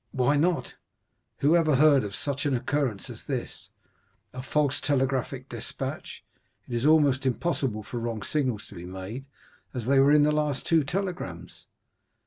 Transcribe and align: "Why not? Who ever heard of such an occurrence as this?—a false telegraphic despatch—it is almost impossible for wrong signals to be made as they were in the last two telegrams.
"Why 0.13 0.35
not? 0.35 0.73
Who 1.41 1.55
ever 1.55 1.75
heard 1.75 2.03
of 2.03 2.15
such 2.15 2.47
an 2.47 2.55
occurrence 2.55 3.07
as 3.07 3.21
this?—a 3.25 4.41
false 4.41 4.81
telegraphic 4.81 5.47
despatch—it 5.47 6.73
is 6.73 6.87
almost 6.87 7.23
impossible 7.23 7.83
for 7.83 7.99
wrong 7.99 8.23
signals 8.23 8.65
to 8.69 8.73
be 8.73 8.85
made 8.85 9.25
as 9.75 9.85
they 9.85 9.99
were 9.99 10.11
in 10.11 10.23
the 10.23 10.31
last 10.31 10.65
two 10.65 10.83
telegrams. 10.83 11.67